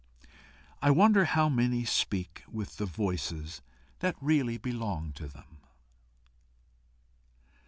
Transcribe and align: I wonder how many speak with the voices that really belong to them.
I 0.81 0.89
wonder 0.89 1.25
how 1.25 1.47
many 1.47 1.85
speak 1.85 2.41
with 2.51 2.77
the 2.77 2.87
voices 2.87 3.61
that 3.99 4.15
really 4.19 4.57
belong 4.57 5.11
to 5.13 5.27
them. 5.27 5.59